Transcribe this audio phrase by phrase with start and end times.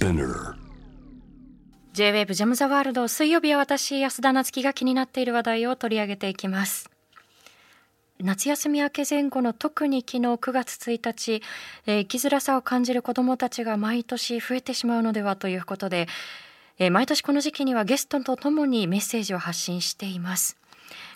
[0.00, 0.54] Spinner.
[1.92, 6.90] J-WAVE ジャムザワールド水曜日は私安田夏樹が気になっている話題を取り上げていきます。
[8.18, 11.42] 夏休み明け前後の特に昨日9月1日、
[11.86, 16.08] えー、生きづらさを感じる子どもたちが毎年増えてしまうのではということで、
[16.78, 20.59] えー、毎年この時期にはゲストとともにメッセージを発信しています。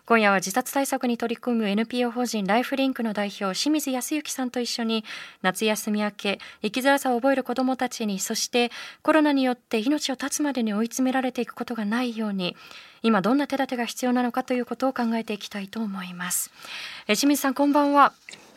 [0.07, 5.05] 今夜は自殺対策に取り組む NPO 法人ライフリンクの代表清水康之さんと一緒に
[5.43, 8.71] 夏休み明け生きづらさを覚える子どもたちにそして
[9.03, 12.57] コロナによって命を絶つまでに追い詰められていくことがないように
[13.03, 16.51] 今どんな手立てが必要なのかということを考えていきたいと思います。
[17.07, 18.15] え清水さんこんばんは。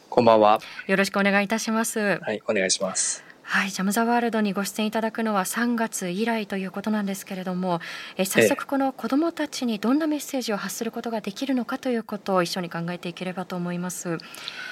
[0.10, 0.60] こんばんは。
[0.88, 2.20] よろしくお願いいたします。
[2.22, 7.80] はいお願いしますはい、ジャム・ザ・ワールドにご出演いただくのは3月以来ということなんですけれども
[8.18, 14.18] え早速この子どもたちにどんなメッセージを発することができるのかということを一緒に考えていければと思います。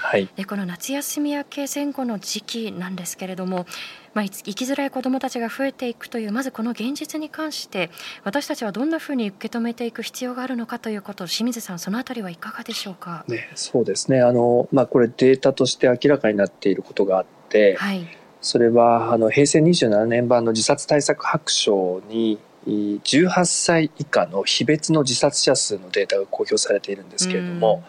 [0.02, 3.66] はい、でこの夏休み明け前後の時期なんですけれども、
[4.14, 7.90] まあ、生きづらい子どもたちが増えていくというまずこの現実に関して
[8.26, 13.24] 私たちはどんなふうに受け止めていく必要があるのかということを清水さんそのあたりはいかがでしょうか？
[13.30, 18.06] ね、そうですねあの、まあ、これデータとして明らかになっていることがあって、はい
[18.46, 27.84] それはあの平成27年版の自殺対策白書に18歳以下の非別の自殺者数のデータが公表されているんですけれども、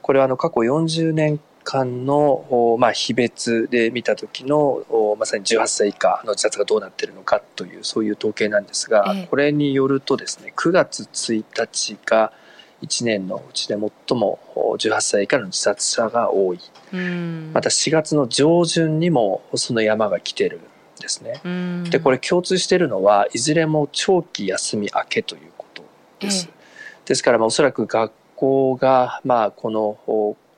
[0.00, 12.32] これはあの過去40年間の、まあ、非別で見た時のまさに18歳以下の自殺がどうなっているのかというそういう統計なんですが、これによるとですね9月1日が
[12.82, 13.76] 1年のうちで
[14.08, 14.38] 最も
[14.78, 16.60] 18歳以下の自殺者が多い、
[17.52, 20.60] また4月の上旬にもその山が来てるん
[21.00, 21.40] ですね。
[21.90, 25.82] でこれ共通しているのはいずれも長期休み明けということ
[26.20, 26.48] です。
[27.04, 29.98] ですからまあおそらく学校がまあこの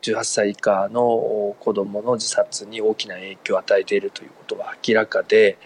[0.03, 5.59] 18歳以下の子どもの自殺に大きな影響を与えているということは明らかで、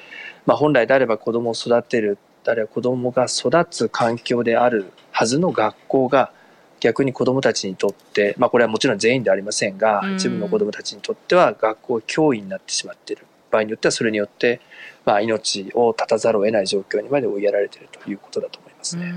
[0.45, 6.31] まあ、本来であれば子どもを育てるあるいは子どもが育つ環境であるはずの学校が
[6.81, 13.25] 逆に子どもたちにとって、まあ、これはもちろん全員ではありませんが、一部の子どもたちにとっては学校教員になってしまっている。
[13.51, 14.61] 場合によってはそれによって、
[15.05, 19.15] まあ、命を絶たざるを得ない状況にまで追いやられているということだと思いますね。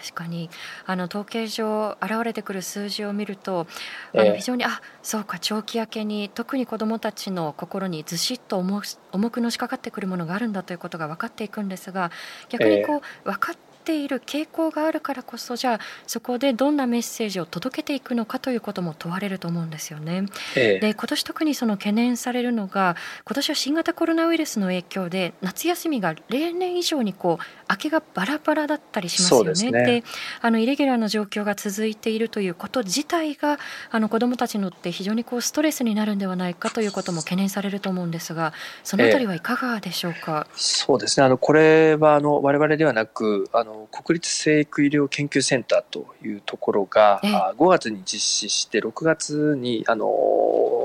[0.00, 0.48] 確かに。
[0.86, 3.66] あの統計上現れてくる数字を見ると
[4.14, 12.10] あの非常に、えー、あそうか長期明けに特に子どもたちの心にずしっと重くのしかかってくるものがあるんだということが分かっていくんですが
[12.48, 20.26] 逆にこう、えー、分かっている傾向があるからこそじゃあそこでどんなメッセージを届けていくのかということも問われると思うんですよね。
[20.56, 29.84] ええ、で今年特にその懸念されるのが今年は新型コロナウイルスの影響で夏休みが例年以上にこう空きがバラバラだったりしますよね。
[29.84, 30.04] で、ね、
[30.40, 33.58] あのイレギュラーな状況が続いているということ自体が
[33.90, 40.46] あの子どもたちにとって非常にこうストレスになるんではないかということも懸念されると思うんですがそのあたりはいかがでしょうか？
[40.48, 50.06] え、そうですねあのこれはあの我々ではなくあの国立生育医療研究センターというところが、え5月に実施して6月にあの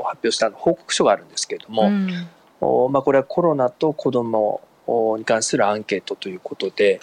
[0.05, 2.27] 発表した報告書があるんですけれども、うん、
[2.61, 4.61] おまあ、これはコロナと子ども
[5.17, 6.99] に関するアンケートということで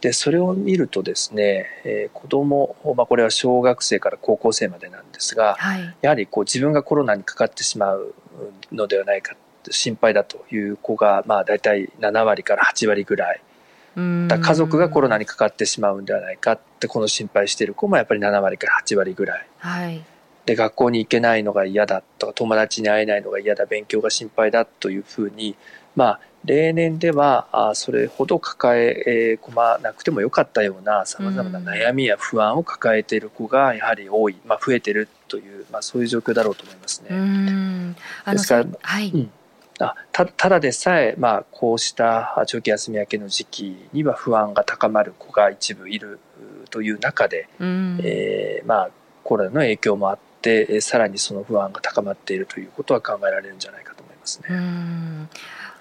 [0.00, 8.12] でそれを見るとですね、えー、子ども、まあ、これは小学生から高校生までなんですが、はい、やはりこう自分がコロナにかかってしまう
[8.72, 9.36] のではないか
[9.70, 13.40] 心配だという子が、まあ、大体7割から8割ぐらい。
[14.28, 20.02] だ家族がコロナにかかってしまうんではないかってこの心配している子もやっぱり7割から8割ぐらい、はい、
[20.46, 25.56] で学校に行けないのが嫌だとか友達に会えないのが嫌だ勉強が心配だというふうに
[25.94, 37.08] まあ例年ではあそれほど抱え込まなくてもよかったようなさまざまな悩みや不安を抱えている子がやはり多い、まあ、増えてるという、まあ、そういう状況だろうと思いますね。
[37.10, 37.96] うん。
[38.26, 39.20] ですから、はい、うん。
[39.22, 39.41] あ
[40.12, 46.20] たただでさえ、まあ、こうした長期休み明けの時期には不安が高まる子が一部いる
[46.70, 48.90] という中で、うん、えー、まあ、
[49.24, 54.48] コロナの影響もあってさらにその不安が高まっているということは考えられるんじゃないかと思いますね。
[54.50, 55.28] うん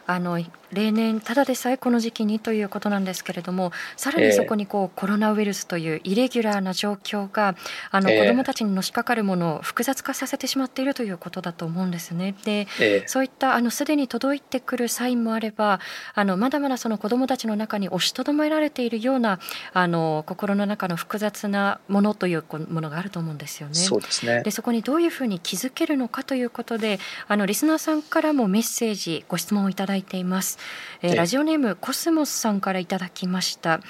[0.07, 0.39] あの
[0.73, 7.55] 例年ただでさえこの時期にということなんですけれどもさらにそこにこう、コロナウイルスというイレギュラーな状況が
[7.91, 12.35] あの、子どもたちにのしかかるものを複雑化させてしまっているということだと思うんですね。
[12.43, 12.67] で、
[13.07, 15.79] そういったあのすでに届いてくるサインもあれば
[16.13, 19.39] あのまだまだその子どもたちの中に押しとどめられているような
[19.73, 23.75] あの心の中の複雑なものというものがあると思うんですよね。
[23.75, 30.57] そうですねでそこにどういうふうに気づけるのかということであのリスナーさんからもメッセージご質問をいただいています。
[31.01, 33.81] えー、ラジオネームコスモスさんからいただきました、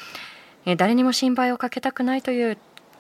[0.66, 2.58] えー、誰にも心配をかけたくないという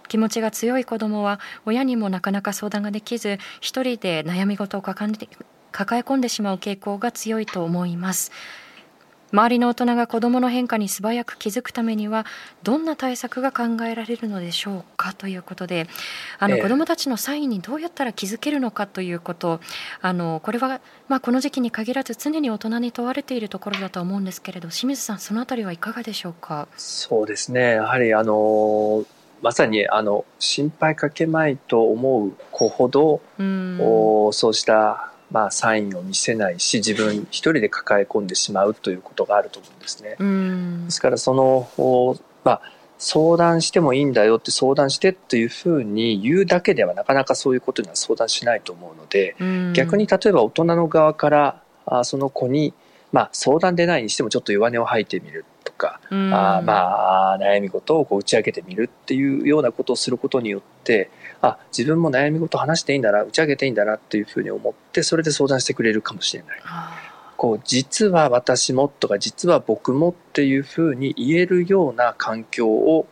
[0.07, 5.13] 気持ちが強い子どもは親にもなかなか相談ができず一人で悩み事を抱え
[5.71, 8.31] 込んでしまう傾向が強いと思います
[9.31, 12.25] 周りの大人が子どもの変化に素早く気づくためには
[12.63, 15.87] どんな対策が考えられるのでしょうかということで
[16.39, 19.59] あの、子どもたちのサインにどうやったら気づけるのかということ
[20.01, 26.67] あのこれは、まあ、この時期に限らず常に大人に問われているところだと思うんですけれど清水さんそのあたりはいかがでしょうか？
[26.77, 27.75] そうですね。
[27.75, 29.05] やはりあの
[29.41, 33.77] まさにあの心配かけまいと思う子ほど、うん、
[34.33, 40.17] そうしたまあ、サインを見せないし自分一人で抱え込んでしまうということがあると思うんですね。
[40.85, 42.61] ですからその、まあ、
[42.97, 49.35] 相談してもいいんだよって相談してというふうに言うだけではなかなかそういうことには相談しないと思うので
[49.73, 52.73] 逆に例えば大人の側からあその子に、
[53.11, 61.09] まあ、相談でないにしてもちょっと弱音を吐いてみるとかあまあ悩み事をこう打ち明けてみるっていうようなことをすることによって
[61.41, 66.59] あ自分も悩み事話していいんだな打ち明けていいんだなっていうふうに思ってそれで相談してくれるかもしれない。
[67.37, 73.07] こう実は私もとか実は僕もっていうふうに言えるような環境を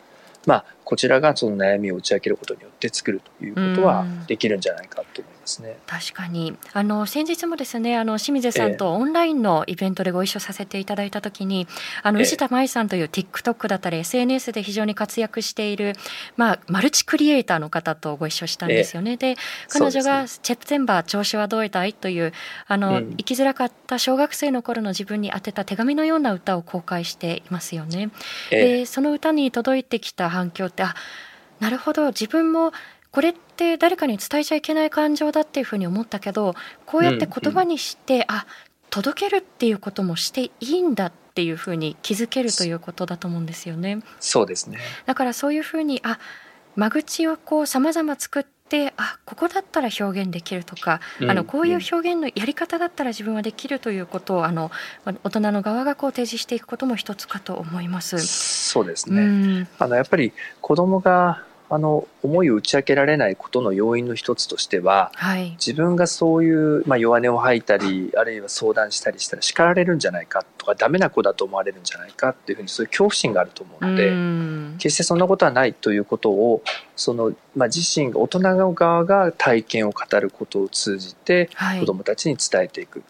[0.46, 5.39] まあこちらがその悩みを打ち明けることによって作るということはできるんじゃないかと思います。
[5.40, 5.76] ですね。
[5.86, 11.66] 確かにあの先日もですねあの清水さんとオンラインのイベントでご一緒させていただいたときに、
[12.02, 15.94] あの、石田舞さんという TikTok だったり SNS で非常に活躍している、
[16.36, 19.16] まあ、マルチクリエイターの方とご一緒したんですよね。
[19.16, 19.36] で
[19.68, 22.32] 彼女が「セプテンバー調子はどうだい?」という
[22.66, 28.10] あの、うん、生きづらかった小学生の頃の自分に宛てた手紙のような歌を公開していますよね。
[28.50, 30.94] でその歌に届いてきた反響ってあ
[31.60, 32.72] なるほど自分も
[33.12, 36.54] これって誰かに伝えちゃいけない感情だっていうふうに思ったけど
[36.86, 38.46] こうやって言葉にして、うんうん、あ
[38.90, 44.00] 届けるっていうこともしていいんだっていうふうに気づけるということだと思うんですよね。
[44.18, 44.78] そうですね。
[45.06, 46.18] だからそういうふうにあ
[46.76, 54.70] 間口をこう様々作ってあここだったら表現できるとか、うん、あのこういう表現のやり方だったら自分はできるということをあの
[55.24, 58.18] 大人の側がこう提示していくことも一つかと思います。
[58.18, 76.62] そうですね、うん、あのやっぱり子供があの思いを打ち明けられないことの要因の一つとしては、はい、自分がそういう、まあ、弱音を吐いたりあるいは相談したりしたら叱られるんじゃないかとかダメな子だと思われるんじゃないかっていうふうにそういう恐怖心があると思うので決してそんなことはないということを
[76.96, 82.98] その、まあ、自身が大人の側が体験を語ることを通じて子どもたちに伝えていく。
[82.98, 83.09] はい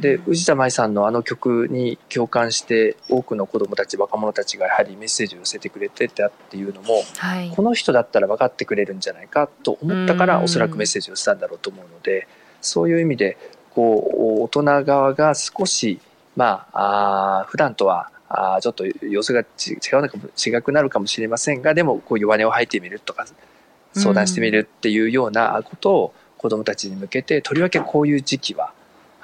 [0.00, 12.26] で藤田舞さんのあの曲に共感して多くの子どもたち若者たちがやはりメッセージを寄せてくれてたっていうのも、はい、この人だったら分かってくれるんじゃないかと思ったからおそらくメッセージをしたんだろうと思うので
[12.60, 13.36] そういう意味で
[13.70, 16.00] こう大人側が少し
[16.34, 19.46] まああ普段とはあちょっと様子が違う
[20.02, 23.26] のかも違くなるかもしれませんがでもこう弱音を吐いてみるとか
[23.94, 28.72] 相談してみるっていうようなことを子どもたちに向けてとりわけこういう時期は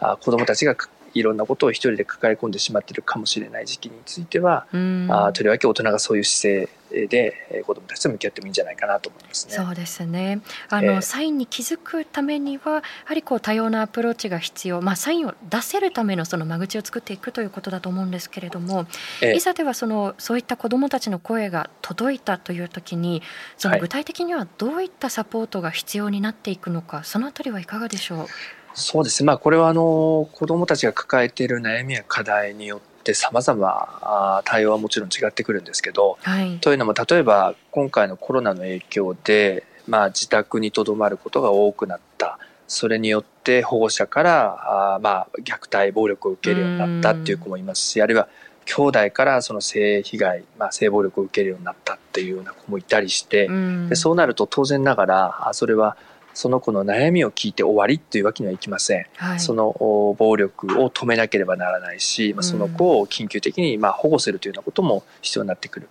[0.00, 0.77] あ子どもたちが
[1.15, 9.55] いろんなことを一人で抱え込んでしまっているかもしれない時期については、うん、あとりわけ大人がそういう姿勢で子どもたちと向き合ってもいいんじゃないかなと思いますね。
[9.55, 10.41] そうですね。
[10.69, 18.87] あの、えー、サインに気づくためにはやはりこう多様なアプローチが必要、まあ、サインを出せるためのその間口を作っていくということだと思うんですけれども、
[19.23, 23.23] えー、いざではそのそういった子どもたちの声が届いたという時に
[23.56, 28.27] その具体的にはどういったサポートが必要になっていくのか、はい、そのあたりはいかがでしょう？
[28.75, 42.38] そうですね、まあ、これはあの子どもたちが抱えている悩みや課題によってさまざま対応はもちろん違ってくるんですけど、はい、というのも例えば今回のコロナの影響で、まあ、自宅にとどまることが多くなった。
[42.71, 48.28] それによって保護者からあ、まあ、虐待暴力を受けるようになったっていう子もいますしあるいは
[48.66, 53.49] 兄弟からその性被害、まあ、性暴力を受けるようになったっていうような子もいたりして
[53.88, 55.97] でそうなると当然ながらそれは
[56.38, 59.75] その子の悩みを聞いて終わりっていうわけにはいきません、はい、その
[60.16, 65.88] 暴力を止めなければならないし、まあ、その子を緊急的にまあ保護するというようなことも必要になってくる。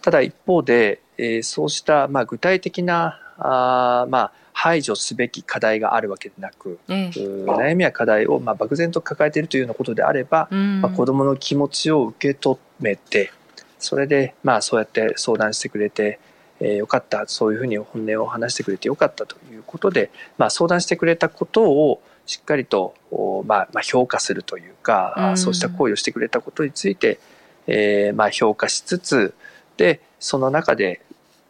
[0.00, 13.30] ただ一方で、えー、そうしたまあ具体的なあまあ排除すべき課題があるわけでなく、え悩みや課題をまあ漠然と抱えているというようなことであれば、うん、まあ、子どもの気持ちを受け止めて
[13.78, 16.18] それでまあそうやって相談してくれて
[16.62, 22.94] えー、よかったそういうふうに本音を話してくれてよかったということで、まあ、相談してくれたことをしっかりと、
[23.46, 27.18] まあ、まあ評価するというか、うん、そうした行為をしてくれたことについて、
[27.66, 29.34] えー、まあ評価しつつ
[29.76, 31.00] でその中で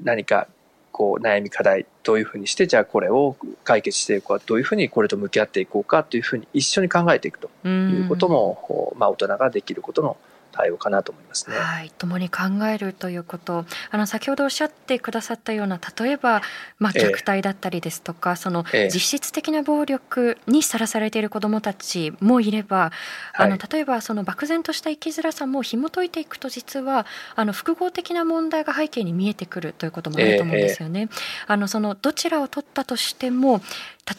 [0.02, 0.48] 何か
[0.92, 10.16] こう悩み課題どういうふうにしてじゃあこれを解決していこうかどういうふうにこれと向き合っていこうかというふうに一緒に考えていくということも、うん、まあ、大人ができることの
[10.52, 11.56] 対応かなと思いますね。
[11.56, 16.42] はい、共に考えるということ、あの先ほどおっしゃってくださったような例えば
[16.78, 22.90] まあ、虐待だったりですとか、えー、その実質的な暴力にさらされている子どもたちもいれば、
[23.34, 31.02] あの例えばその漠然とした生きづらさも紐解いていくと実はあの複合的な問題が背景に見えてくるということもあると思うんですよね。
[31.02, 31.08] えー、
[31.46, 33.60] あのそのどちらを取ったとしても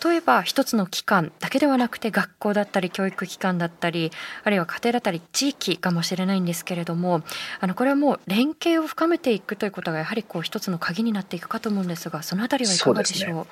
[0.05, 4.11] 例えば一つの機関だけではなくて学校だったり教育機関だったり
[4.43, 7.21] あるいは家庭だったり地域かもしれないんですけれども
[7.59, 13.47] あのこれはもう連携を深めていくということがやはりこう一つの鍵になっていくかと思うんですがそのあたりはいかがでしょう？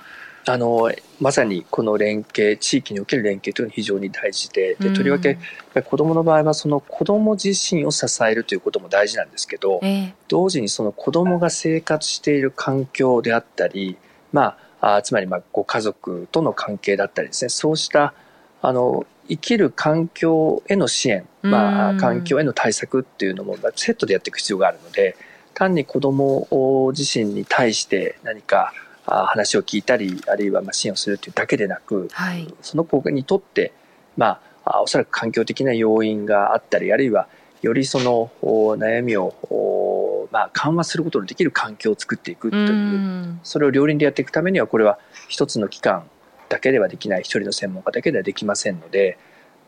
[0.47, 5.37] あのまさにこの連携地域における連携というのは非常に大事ででとりわけ
[5.83, 13.97] 子どもの場合はその子ども自身を支えるということも大事なんですけど、えー、同時にその子どもが生活している環境であったり
[14.31, 17.49] まああつまりまあご家族との関係だったりですね。
[17.49, 18.13] そうした
[18.61, 25.15] あの生きる環境への支援、まあ、環境への対策っていうのもセットでやっていく必要があるので
[25.53, 28.73] 単に子ども自身に対して何か
[29.05, 33.71] 話を聞いたりあるいはまあ支援をするというだけでなく、はい、その子にとって、
[34.17, 37.27] まあ、おそらく環境的な要因があったりあるいは
[37.61, 46.09] よりその悩みをまあ、緩和することのできる環境を作っていくというそれを両輪でやっていくためにはこれは一つの機関
[46.47, 49.17] だけではできない一人の専門家だけではできませんので、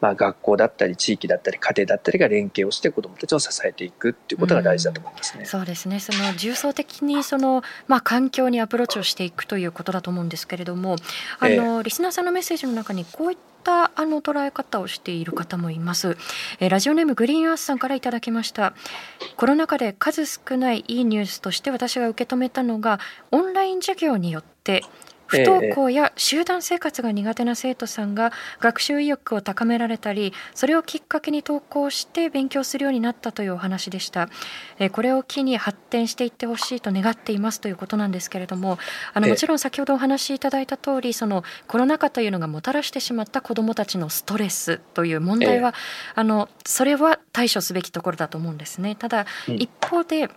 [0.02, 5.44] まあ、学校だったり地域だったり家庭だったりが連携をして子どもたちを支えていくっていうことが大事だと思いますね。
[5.44, 6.00] うそうですね。
[6.00, 10.98] その重層的にその、まあ、環境にアプローチをしていくということだと思うんですけれども
[11.40, 16.18] あの、えー、リスナーさんのメッセージの中にこういったあの捉え方をしている方もいます、
[16.60, 18.74] えー、ラジオネームグリーンアースさんからいただきました。
[19.38, 23.00] コロナ禍で数少ないいいニュースとして私が受け止めたのが
[23.32, 24.84] オンライン授業によって
[25.34, 34.30] 不登校や集団生活が苦手な生徒さんが学習意欲を高められたりそれをきっかけに登校して勉強するようになったというお話でした。
[34.92, 38.78] これを機に発展していってほしいと願っていますということなんですけれども
[39.14, 45.74] あのもちろん先ほどお話しいただいた通りそのコロナ禍というのがもたらしてしまった子どもたちのストレスという問題は
[46.16, 48.96] あのそれは対処すべきところだと思うんですね。
[48.96, 50.30] ただ一方で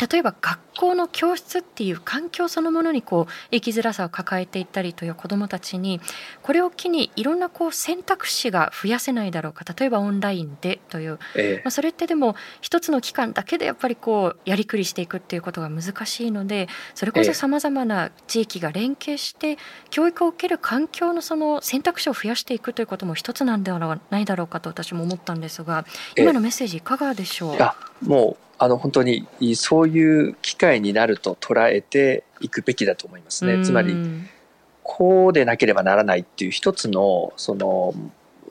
[0.00, 6.00] 例えば学校の教室っていう環境そのものにこう生きづらさを抱えていったりという子どもたちに
[6.42, 9.64] これを機にいろんなこう選択肢が増やせないだろうか。
[9.78, 19.58] 例えばオンラインでという、ええ、まあ、それってでも一つの期間だけでやっぱりこうやりくりしていくっていうことが難しいのでそれこそさまざまな地域が連携して
[19.90, 25.84] 教育を受ける環境のその選択肢を増やしていくということも一つなんではないだろうかと私も思ったんですが
[26.16, 27.70] 今のメッセージいかがでしょう、え、
[28.02, 29.26] もうあの本当に
[29.56, 33.64] そういう機会になると捉えていくべきだと思いますね。
[33.64, 33.96] つまり
[34.82, 37.94] こうでなければならないっていう一つのその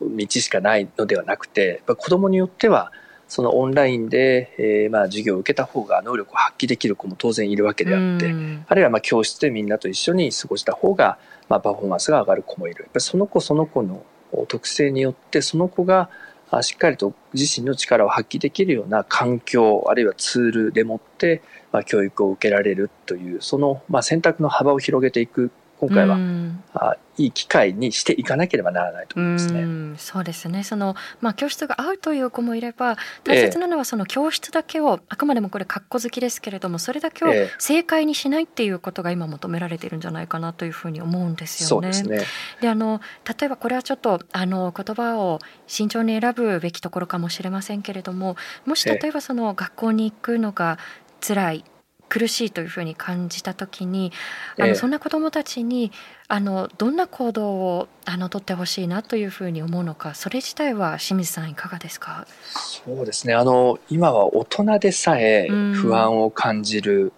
[0.02, 2.92] 道しかないのではなくて子どもによっては
[3.28, 8.34] そのオンラインで、えー、まあ授業を受けた方が能力を発揮できる子も当然いるわけであって
[8.68, 12.86] あるいはまあ教室でみんなと一緒に過ごした方がまあパフォーマンスが上がる子もいる。
[12.86, 14.04] やっぱその子その子の
[14.48, 16.10] 特性によってその子が
[16.52, 21.42] あしっかりと自身の力を発揮できるような環境あるいはツールでもって、
[21.72, 29.62] まあ、教育を受けられるというその、まあ、選択の幅を広げていく今回は、うん、あいい機会にしていかなければならないと思いますね。
[29.62, 29.66] う
[29.98, 30.64] そうですね。
[30.64, 41.92] その、まあ、教室が合うという子もいれば大切なのはその教室だけを、えー、あくまでもこれ格好好きですけれどもそれだけを正解にしないっていうことが今求められているんじゃないかなというふうに思うんですよね。
[42.04, 42.20] で、
[42.62, 43.00] ね、あの
[43.40, 50.78] 例えばこれはちょっとあの言葉を慎重に選ぶべきところかもしれませんけれどももし例えばその学校に行くのが
[51.22, 51.66] 辛い
[52.10, 54.12] 苦しいというふうに感じた時に
[54.60, 55.92] あの、そんな子どもたちに
[56.28, 62.28] あのどんな行動をあの取ってほしいなというふうに思うのかそれ自体は清水さんいかがですか？
[62.54, 63.34] そうですね。
[63.34, 67.14] あの今は大人でさえ不安を感じる、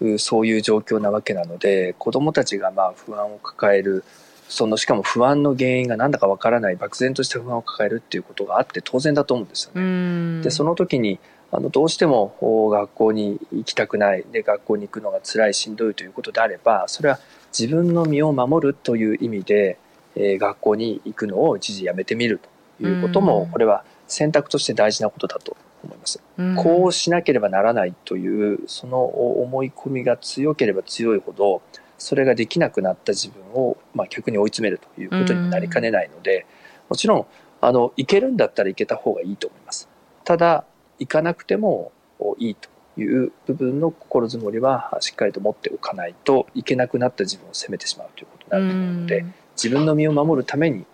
[0.00, 4.04] うん、そういう状況なわけなので子どもたちがまあ不安を抱える
[4.48, 10.42] そのしかも不安の原因が何だかわからない漠然とした不安を抱えるっていうことがあって当然だと思うんですよね。
[10.42, 11.18] でその時に
[11.56, 12.34] あのどうしても
[12.68, 17.20] 学校に行きたくないで学校に行くのが辛いしんどいということであればそれは
[17.56, 19.78] 自分の身を守るという意味で、
[20.16, 22.40] えー、学校に行くのを一時やめてみる
[22.80, 26.20] ということもこれは選択として大事なことだと思います。
[26.56, 31.62] こうしなければならないというその思い込みが強ければ強いほど
[31.98, 36.46] それができなくなった自分を、まあ、逆に追い詰めるということになりかねないので
[36.88, 37.26] もちろん
[37.60, 39.88] あの行けるんだったら行けた方がいいと思います。
[40.24, 40.64] ただ
[41.06, 41.92] 行かなくても
[42.38, 42.68] いいと。
[42.96, 50.86] いう部分の心づもりはしっかりと持っておかないといけなくなった自分を責めてしまうということになると思うので自分の身を守るために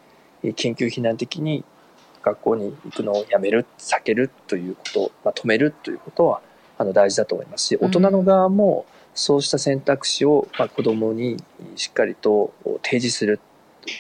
[0.42, 1.62] 緊急避難的に
[2.22, 6.40] 学校に行くのをやめる避けるということ、まあ、止めるということは
[6.78, 11.36] あの大事だと思いますし大人の側もそうした選択肢を、まあ、子どもに
[11.76, 13.40] しっかりと提示する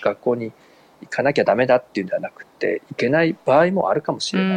[0.02, 0.54] 学校に行
[1.10, 4.54] かなきゃダメだっていうんではなくて行けない場合もあるかもしれな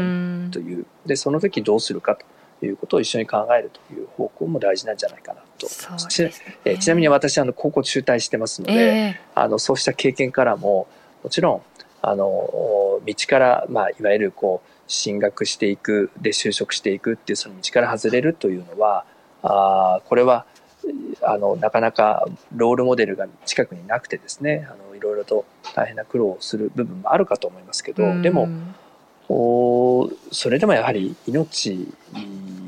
[0.48, 0.86] いという。
[1.05, 5.72] でその時どうするかということを一緒に考えるという方向も大事なんじゃないかなと、ね、
[6.10, 10.88] ちちなみに私あの高校中退してますので、えー、あのそうした経験からも
[11.24, 11.62] もちろん
[12.01, 12.25] あの
[13.05, 19.05] 道から、まあ、いわゆるこう進学していくで就職していくっていうその道から外れるというのは
[19.41, 20.45] あこれは
[21.21, 22.25] あのなかなか
[22.55, 28.49] ロールモデルが近くになくてですねあのいろいろと大変な苦労をする部分もあるかと思いますけど、でも
[29.29, 31.87] おそれでもやはり命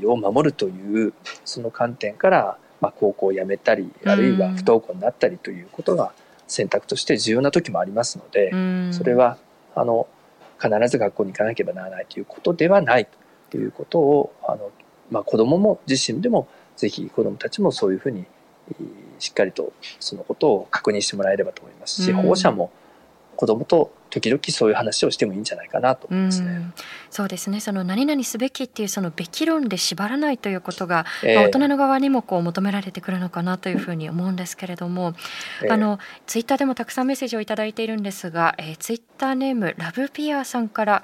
[0.03, 6.13] を守るというその観点から、まあ、高校を辞めたりあるいは不登校になったりということが
[6.48, 8.51] 選択として重要な時もありますので、
[8.93, 9.38] それは
[9.75, 10.07] あの
[10.62, 13.07] 必ず学校に行かなければならないということではない
[13.50, 14.72] ということをあの、
[15.12, 18.25] まあ、子どもも自身でもぜひ子どもたちもそういうふうに
[19.20, 22.72] しっかりとそのことを確認してもらえればと思いますし、保護者も
[23.36, 26.51] 子どもと時々そういう話をしてもいいんじゃないかなと思いますね。
[26.51, 27.60] うそうですね。
[27.60, 35.15] その何々すべきっていうそのべき論で縛らないということが、えー、まあ、大人の側にもこう求められてくるのかなというふうに思うんですけれども、
[35.63, 41.03] えー、あのツイッターでもたくさんメッセージを頂いているんですが、えー、ツイッターネームラブピアさんから、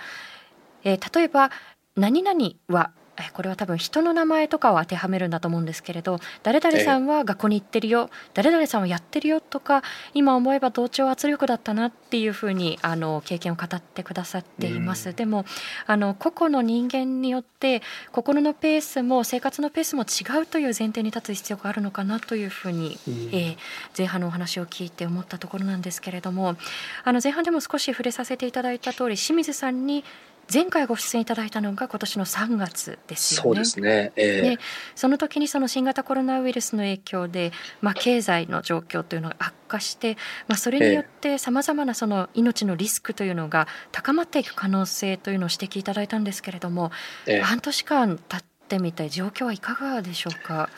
[0.84, 1.52] えー、例えば
[1.98, 2.92] 何々は
[3.34, 15.46] これは多分人の名前とかを当てはめるんだと思うんですけれど誰々さんは学校に行ってるよ誰々さんはやってるよとか今思えば同調圧力だったなっていうふうにあの経験を語ってくださっています、うん、でも
[15.86, 23.58] あの個々の人間によって心のペースも生活のペースも違うという前提に立つ必要があるのかなというふうに、うん、えー、
[23.98, 26.56] 前半のお話を聞いて思ったところなんですけれども
[27.04, 30.04] あの前半でも少し触れさせていただいた通り清水さんに
[30.52, 33.44] 前回ご出演いただいたのが今年の3月ですよね。
[33.44, 34.58] そうですね、えー、で
[34.96, 40.18] その時にその新型コロナウイルスの影響で、まあ、経済の状況というのが悪化して、
[40.48, 46.92] まあ、それによってさまざまなその命のリスクというのが高まっていく可能性というのを指摘いただいたんですけれども、
[47.28, 50.70] えー、半年間経ってみて状況はいかがでしょうか？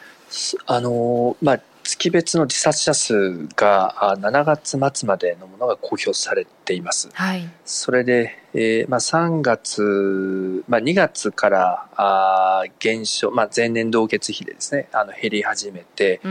[0.66, 7.10] あのまあ月別の自殺者数が7月末までのものが公表されています。
[7.14, 16.22] はい、それで、えーまあ、3月、まあ、2月からあ減少、まあ、前年同月比でですねあの減り始めて、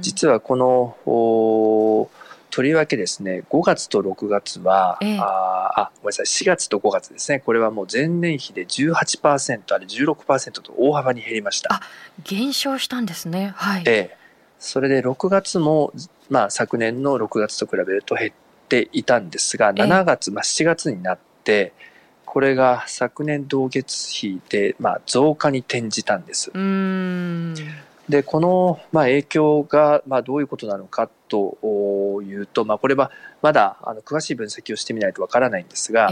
[0.00, 2.10] 実はこのお
[2.50, 11.74] とりわけですね5月と6月は、ええ、ああごめんなさい4月と5月ですねこれはもう前年比で18%あれ16%と大幅に減りました。
[11.74, 11.80] あ
[12.24, 13.54] 減少したんですね。
[13.56, 14.21] はい、ええ
[14.62, 15.92] それで6月も、
[16.30, 18.32] まあ、昨年の6月と比べると減っ
[18.68, 21.72] ていたんですが、7月、まあ、7月になって、
[22.24, 26.52] これが昨年同月比で、まあ、増加に転じたんです。
[28.08, 33.10] で、この、まあ、影響が、まあ、どういうことなのかというと、まあ、これは
[33.42, 36.08] まだあの詳しい分析をしてみないとわからないんですが、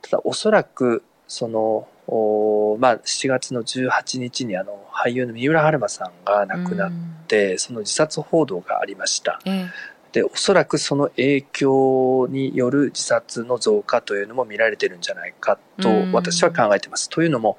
[0.00, 6.92] ただおそらくそのお、まあ、7月の18日にあの俳優の三浦春馬さんが亡くなっ
[7.26, 9.40] て、うん、その自殺報道がありました。
[9.46, 9.68] え
[10.14, 17.08] でおそらくその影響による自殺の増加というのも見られてるんじゃないかと私は考えています。
[17.10, 17.58] うん、というのも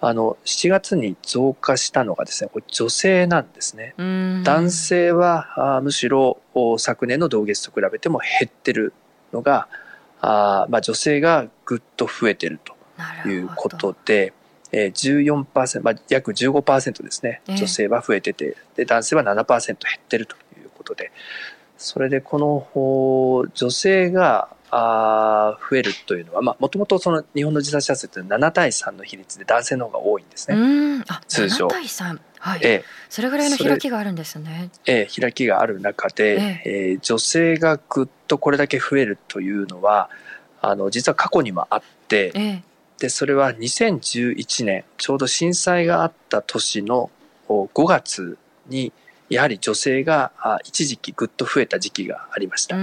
[0.00, 3.94] あの7月に増加したのがですねこれ女性なんですね。
[3.98, 6.38] うん、男性はあむしろ
[6.78, 8.92] 昨年の同月と比べても減ってる
[9.32, 9.66] のが
[10.20, 12.76] あ、まあ、女性がぐっと増えてると。
[13.26, 14.32] いうことで、
[14.72, 21.12] えー、14%、まあ、約15%ですね、女性は増えてて、で男性は7%減ってるということで、
[21.76, 31.04] それでこの女性があ増えるというのは、もともとその日本の自殺者数って7対3の比率で男性の方が多いんですね。
[31.26, 31.66] 通常。
[31.66, 32.20] 7対3。
[32.38, 32.60] はい。
[32.62, 34.70] ええ、それぐらいの開きがあるんですね。
[34.86, 40.08] ええ、開きがある中で、えええー、女性がぐっとこれだけ増えるというのは、
[40.62, 42.62] あの、実は過去にもあって、ええ、
[43.00, 47.10] で、それは2011年、ちょうど震災があった年の
[47.48, 48.92] 5月に、
[49.30, 50.32] やはり女性が
[50.64, 52.76] 一時期ぐっと増えた時期がありました。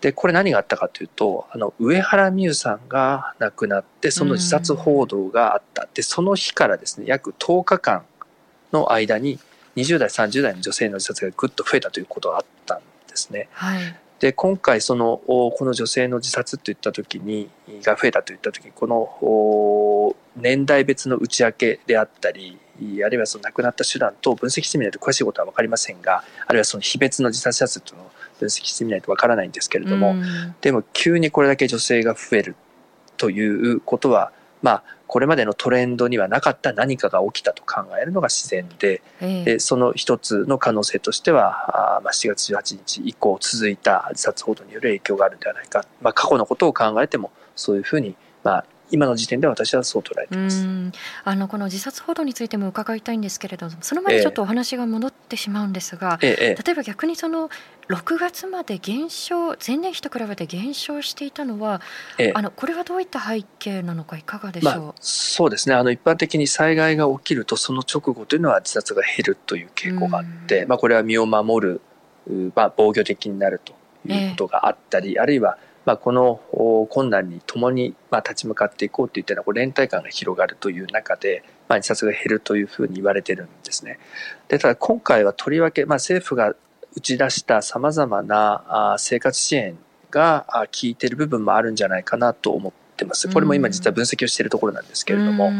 [0.00, 5.86] で、これ何があったかというと、あの、上原美優さんが亡くなって、その自殺報道があった。
[5.94, 8.04] で、その日からですね、約10日間
[8.72, 9.38] の間に、
[9.76, 13.48] 20代、30代の女性の自殺がぐっと増えたということがあったんですね。
[13.52, 13.96] はい。
[14.20, 17.50] で今回そのこの女性の自殺といった時に
[17.82, 22.58] が増えたといった時にこの年代別の内訳であったり
[23.04, 30.14] あるいはその亡くなった手段と分析してみないと詳しいことは分かりませんがあるいはその非別の自殺者数というのを分析してみないと分からないんですけれども、
[30.60, 32.56] でも急にこれだけ女性が増える
[33.16, 50.66] ということは、まあ、これまでのトレンドにはなかった何かが起きたと考えるのが自然でえでその一つの可能性としてはあ、まあ、7月18日以降続いた自殺報道による影響があるんではないか、まあ、過去のことを考えてもそういうふうに、まあ、今の時点で私はそう捉えてます。
[51.24, 57.50] あのこの自殺報道についても伺いたいんですけれどもその前にちょっとお話が戻ってしまうんですが、ええ、例えば逆にその
[57.88, 61.80] 6月まで減少前年比と比べて減少していたのは、
[62.18, 65.74] え、あのこれはどういった背景なのかいかがでしょう、まあ、そうですね。
[65.74, 71.80] あの一般的に災害が起きるとその直後というのは自殺が減るという傾向があって、まあ、これは身を守る、
[72.54, 73.74] まあ、防御的になると
[74.06, 76.40] いうことがあったり、あるいはまあ、この
[76.90, 83.98] 困難に共にまあ立ち向かっていこうといったような連帯感が広がるという中で、まあ、自殺が減るというふうに言われてるんですね。
[84.48, 86.54] でただ今回はとりわけ、まあ、政府が
[86.94, 89.78] 打ち出したさまざまな生活支援
[90.10, 93.28] が効いている部分もあるんじゃないかなと思ってます。
[93.28, 95.50] これも今実は分析をしているところなんですけれども。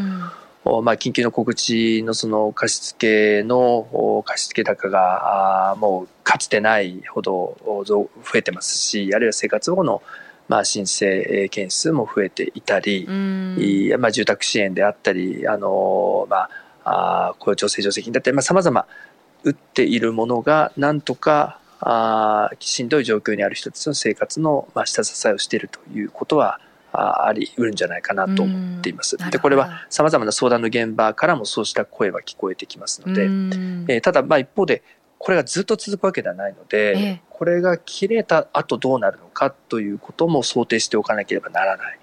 [0.82, 10.02] まあ、緊急の告知のその貸付の貸付高がもうかつてないほど増えてますしあるいは生活保護の
[10.48, 13.06] まあ申請件数も増えていたり、
[13.98, 16.48] まあ、住宅支援であったりあの、ま
[16.84, 18.86] あ、雇用調整助成金だったりさまざ、ま
[19.42, 26.60] 打っているものがなんとかあしんどい状況にある人たちの生活の、まあ、下支えをしているということは
[26.92, 29.16] ありうるんじゃないかなと思っています。
[29.30, 34.82] でこれはさまざまな相談の現場からもそうした声は聞こえてきますので、えー、ただまあ一方で
[35.18, 41.98] これがずっと続くわけではないので、えこれが切れた後どうなるのかということも想定しておかなければならない。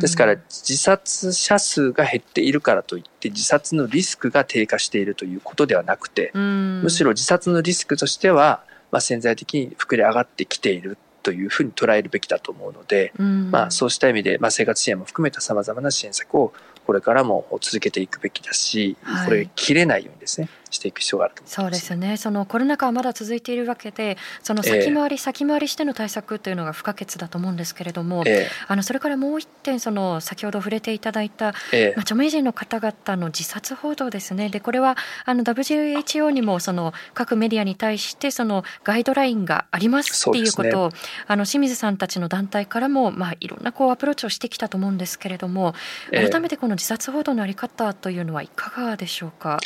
[0.00, 16.52] ですから自殺者数が減っているからといって自殺のリスクが低下しているということではなくてむしろ自殺のリスクとしては、まあ、潜在的に膨れ上がってきているというふうに捉えるべきだと思うので、うん、まあ、そうした意味で、まあ、生活支援も含めたさまざまな支援策を
[16.86, 22.16] これからも続けていくべきだし、はい、これ切れないようにですねしていく必要があるとそうですね。
[22.16, 34.48] そのコロナ禍はまだ続いているわけでその先回り、えー、先回りしての対策というのが不可欠だと思うんですけれども、えー、あのそれからもう一点その先ほど触れていただいた、えー、まあ、著名人の方々の自殺報道ですね。
[34.48, 40.94] でこれはあの WHO にもその各メディアに対してそのガイドラインがありますっていうことを、ね、
[41.26, 45.74] あの清水さんたちの団体からも、まあ、いろんなこうアプローチをしてきたと思うんですけれども
[46.10, 49.60] 改めてこの自殺報道のあり方というのはいかがでしょうか？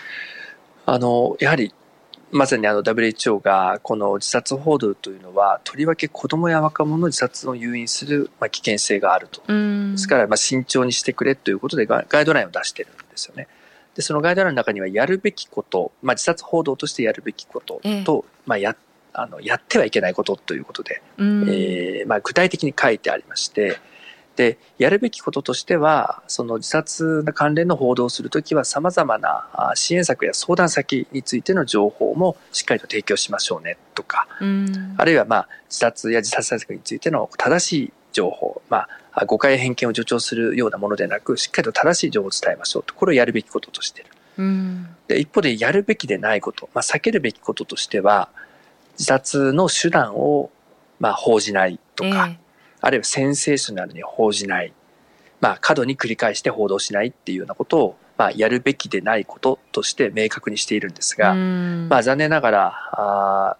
[0.92, 1.72] あのやはり
[2.32, 9.40] まさにあの WHO がこの自殺報道というのはとりわけ子どもや若者の自殺を誘引するまあ危険性があると。
[9.46, 13.46] ですからまあ慎重にしてくれということでガイドラインを出してるんですよね。
[13.94, 18.04] でそのガイドラインの中にはやるべきこと、まあ、自殺報道としてやるべきことと、ええ、
[18.46, 18.76] まあ、や
[19.12, 23.78] あのやってはいけないことということで、えーまあ、具体的に書いてありまして
[24.40, 34.26] で、やるべきこととしては、その自殺関連の報道をするときは、様々な支援策や相談先についての情報もしっかりと提供しましょうねとか、
[34.96, 44.10] あるいはまあ自殺や自殺対策についての正しい情報、まあ、誤解や偏見を助長するようなものでなく、しっかりと正しい情報を伝えましょうと、これをやるべきこととしている。
[45.06, 48.30] で一方でやるべきでないこと、まあ、避けるべきこととしては、
[48.92, 50.50] 自殺の手段を
[50.98, 52.49] まあ報じないとか、えー
[52.80, 54.72] あるいはセンセーショナルに報じない、
[55.40, 63.56] まあ、過度に繰り返して報道しないっていうようなことを、まあ、やるべきでないこととして明確にしているんですが、まあ、残念ながらあ、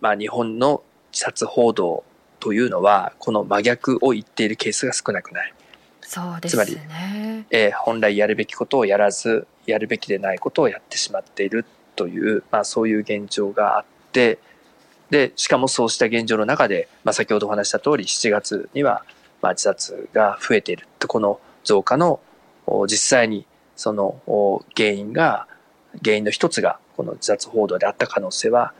[0.00, 0.82] まあ、日本の
[1.12, 2.04] 自殺報道
[2.40, 5.54] というのはこの真逆を言っているケースが少なくない。
[6.00, 6.80] そうですね、つまり、
[7.50, 11.64] えー、本来やるべきことをやらずやるべきでないことをやってしまっている
[11.96, 14.38] という、まあ、そういう現状があって
[15.12, 19.04] で、しかもそうした現状の中で、まあ、先ほどお話した通り、7月には、
[19.42, 21.06] まあ、自殺が増えていると。
[21.06, 22.18] この増加の、
[22.86, 23.46] 実際に
[23.76, 24.22] その
[24.74, 25.46] 原因が、
[26.02, 28.72] 原因の一つが、この自殺報道であった可能性は、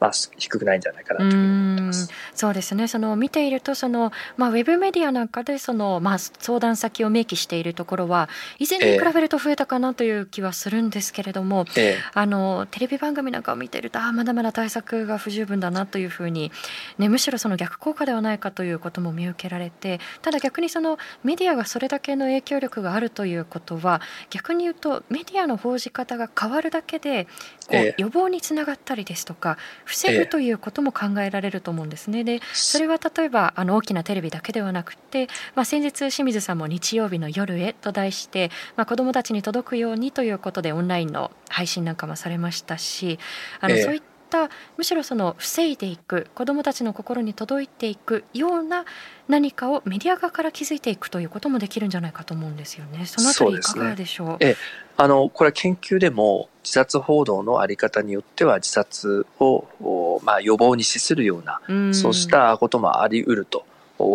[0.00, 2.10] まあ、低くないんじゃないかなと思ってます。
[2.34, 2.88] そうですね。
[2.88, 16.50] その見ているとそのまあウェブメディアなんかでそのまあ相談先を明記しているところは以前に比べると増えたかなという気はするんですけれども、えー、あのテレビ番組なんかを見ているとあまだまだ対策が不十分だなというふうに
[16.98, 27.26] ねむしろその逆効果ではないかということも見受けられて、ただ逆にそのメディアがそれだけの影響力があるということは逆に言うとメディアの報じ方が変わるだけで
[27.68, 29.58] こう予防につながったりですとか
[29.90, 32.22] 防ぐということも考えられると思うんですね。
[32.22, 35.26] でそれは例えばあの大きなテレビだけではなくて、
[35.56, 43.18] まあ、先日清水さんも日曜日の夜へと題して、まあ、子どもたちに届くようにということでオンラインの配信なんかもされましたし
[43.60, 48.86] あの、そういったたむしろその防いでいく子どもたちの心に届いていくような
[49.28, 53.04] 何かをメディア側から築いていくということもできるんじゃないかと思うんですよね。
[53.04, 54.26] そのあたりいかがでしょう？
[54.28, 54.56] うね、え
[54.96, 63.66] あのこれは研究でも自殺報道のあり方によっては自殺をまあ予防に資するような、うそうしたこともあり得ると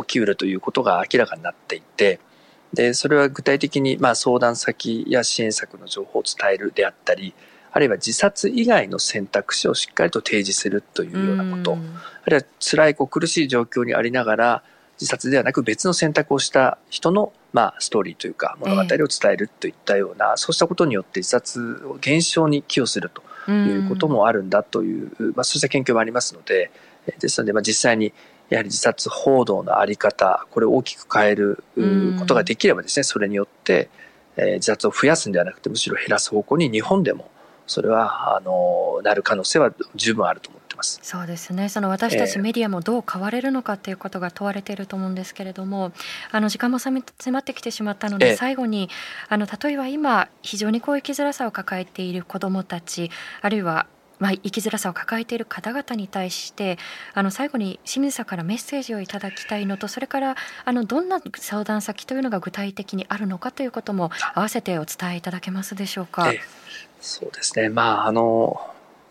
[0.05, 2.19] 起きうるということが明らかになっていて。
[2.73, 7.33] でそれは具体的にまあ相談先や支援策の情報を伝えるであったり
[7.75, 11.77] あるいは自殺以外の選択肢をしっかりと提示するというようなこと、
[12.23, 23.11] あるいは辛いこう苦しい状況にありながら、自殺ではなく別の選択をした人の、まあ、ストーリーというか物語を伝えるといったような、そうしたことによって自殺を減少に寄与する
[23.45, 26.71] ということもあるんだという、まあ、そうした研究もありますので、
[27.19, 28.13] ですので、まあ、実際に
[28.49, 31.61] やはり自殺報道のあり方、これを大きく変える
[32.17, 33.89] ことができればですね、それによって、
[34.37, 37.29] えー、自殺を増やすんではなくて、むしろ減らす方向に日本でも
[37.67, 40.99] それはあのなる可能性は十分あると思ってます。
[41.01, 41.69] そうですね。
[41.69, 45.91] その私たちメディアもどう変われるのかということが問われていると思うんですけれども、
[46.31, 48.89] あの時間も迫ってきてしまったので、最後に
[49.29, 53.09] あの例えば今非常にこういう生きづらさを抱えている子どもたち、
[53.41, 53.87] あるいは
[54.19, 56.77] まあ、生きづらさを抱えている方々に対して
[57.13, 66.31] あの最後に清水さんからメッセージをいただきたいのとそれからあのどんな相談先というのが具体的にあるのかということも合わせてお伝えいただけますでしょうか？
[66.31, 66.39] ええ
[67.01, 67.69] そうですね。
[67.69, 68.59] まあ、あの、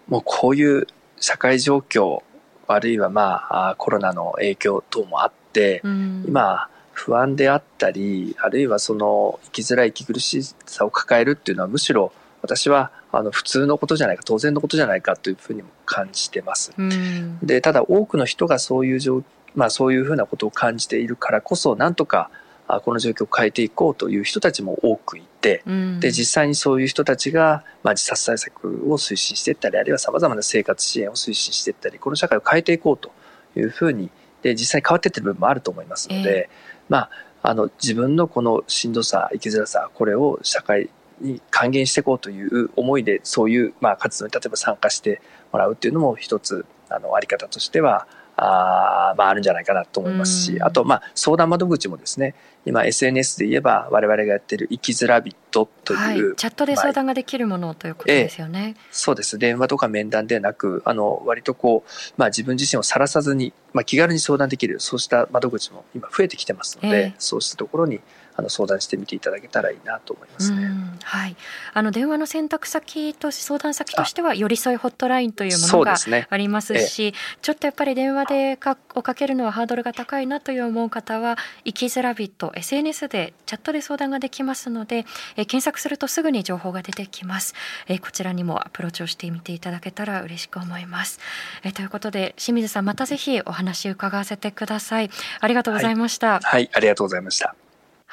[0.08, 0.88] もうこういう
[1.20, 2.22] 社会状況、
[2.66, 12.12] あるいはまあ、コロナの影響等もあって、うん、今、不安であったり、あるいはその生きづらい息苦しさを抱えるっていうのはむしろ
[12.42, 16.72] 私はあの普通のことじゃないか当然のことじゃないかというふうにも感じてます。
[16.76, 19.22] うん、でただ多くの人がそういう状
[19.54, 22.30] まあそういうふうなことを感じているからこそなんとか
[22.66, 33.12] この状況を変えていこうという人たちも多くいて、うん、で実際にそういう人たちが、まあ、自殺対策を推進していったりあるいはさまざまな生活支援を推進していったりこの社会を変えていこうと
[33.54, 34.10] いうふうに
[34.42, 37.10] で実際に変わっていってる部分もあると思いますので、えー、まあ、
[37.42, 40.88] あの自分のこのしんどさ生きづらさこれを社会
[41.20, 45.20] に還元していこうという思いでそういう、まあ、活動に例えば参加して
[45.52, 58.74] もらうっていうのも一つあのあり方としてはあまあ、あるんじゃないかなと思いますし、あと、まあ、相談窓口もですね、今 SNS で言えば我々がやってる生きづらびっとという、はい、チャットで相談ができるものということですよね。
[58.76, 59.38] ええ、そうです。
[59.38, 68.00] 電話とか面談ではなく、あの、割とこう、まあ自分自身をさらさずに、まあ気軽に相談できる、そうした窓口も今増えてきてますので、え、そうしたところに
[68.36, 70.70] あの相談してみていただけたらいいなと思いますね。
[71.04, 71.36] はい、
[71.72, 75.96] あの電話の選択先と相談先としては寄り添いホットラインというものが
[76.28, 87.54] ありますし、ね、ちょっとやっぱり電話でかをかけるのはハードルが高いなという思う方は生きづらびと SNS でチャットで相談ができますので、え検索するとすぐに情報が出てきます、
[87.86, 91.20] えこちらにもアプローチをしてみていただけたら嬉しく思います。
[91.62, 95.10] えということで清水さんまたぜひお話伺わせてください。
[95.40, 96.34] ありがとうございました。
[96.34, 97.54] はい、はい、ありがとうございました。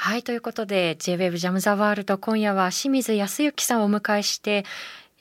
[0.04, 4.66] はい、ということで J-WAVE ジャムザワールド今夜は清水康之さんをお迎えして、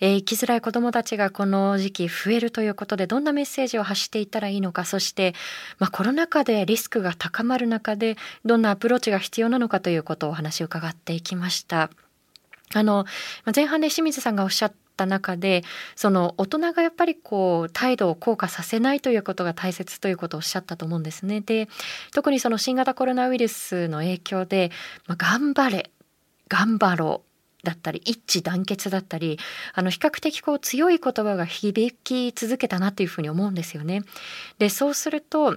[0.01, 5.35] えー、生きづらい子どもたちがこの時期増えるということでどんなメッセージを発していったらいいのかそして、
[5.79, 8.17] まあ、コロナ禍でリスクが高まる中で
[8.47, 11.91] どんなアプローチが必要なのかということをお話を伺っていきました。
[12.73, 13.05] あの
[13.55, 15.65] 前半で清水さんがおっしゃっった中で
[15.97, 21.41] その大人がやっぱりこう態度を硬化させないということが大切ということをおっしゃったと思うんですね。
[21.41, 21.69] で
[22.13, 24.71] 特にその新型コロナウイルスの影響で、
[25.07, 25.91] まあ、頑張れ
[26.49, 27.23] 頑張ろ
[27.63, 29.39] うだったり一致団結だったり
[29.75, 34.03] あの比較的こう強い言葉が響き続けたなというふうに思うんですよね。
[34.59, 35.57] でそうすると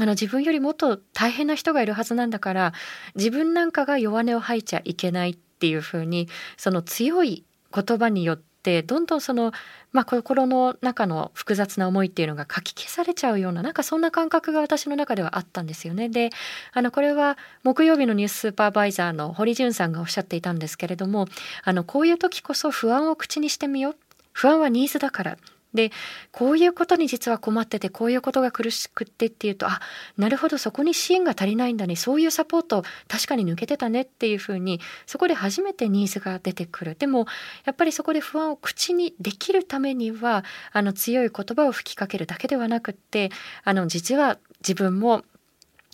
[0.00, 2.72] あの自分よりもっと大変な人がいるはずなんだから
[3.14, 9.52] 自分なんかが弱音を吐いちゃいけないっていうふうにその強い言葉によってってどんどんその、
[9.92, 16.08] まあ、心の中の複雑な思いっていうのがかき消されちゃうようななんかそんな感覚が私の中ではあったんですよね。
[16.08, 16.30] で
[16.72, 21.26] あのこれは木曜日のニューススーパーバイザーの堀潤さんがおっしゃっていたんですけれども
[21.62, 23.96] あのこういう時こそ不安を口にしてみよう
[24.32, 25.38] 不安はニーズだから
[25.74, 25.90] で
[26.32, 29.80] こういうことに実は困っててこういうことが苦しくってっていうとあ
[30.16, 31.96] なるほどそこに支援が足りないんだね。
[31.96, 36.94] そういうサポート確かに抜けてたねっていうふうにそこで初めてニーズが出てくる。
[36.94, 37.26] でも
[37.64, 43.30] やっぱりそこで不安を口にできるためにはあの強い言葉を吹きかけるだけではなくって
[43.64, 45.24] あの実は自分も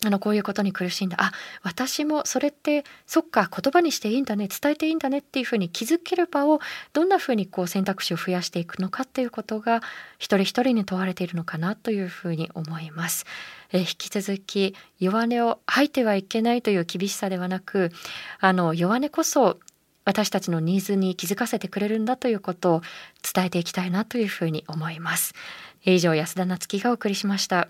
[0.05, 1.17] あのこういうことに苦しんだ。
[1.21, 1.33] あ
[1.63, 6.61] 私もそれってそっか言葉にしていいんだね伝えていいんだねっていうふうに気づける場を
[6.95, 9.83] どんなふうにこう選択肢を増やしていくのかっていうことが
[10.19, 13.27] 一人一人に問われているのかなというふうに思います。
[13.73, 17.93] え引き続き弱音を吐いてはいけないという厳しさではなく
[18.41, 19.61] あの弱音こそ
[20.05, 22.83] 私たちのニーズに気づかせてくれるんだということを
[23.35, 25.35] 伝えていきたいなというふうに思います。
[25.85, 27.69] 以上安田なつきがお送りしました。